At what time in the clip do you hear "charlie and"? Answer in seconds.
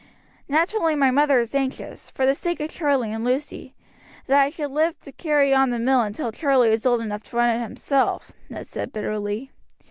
2.71-3.23